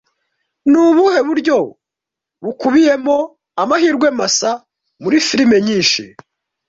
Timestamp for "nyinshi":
5.67-6.03